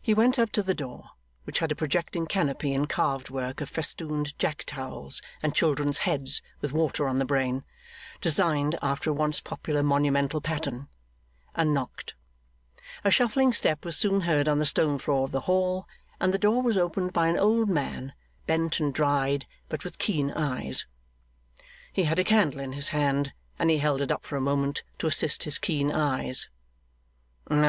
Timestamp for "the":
0.64-0.74, 7.20-7.24, 14.58-14.66, 15.30-15.42, 16.34-16.36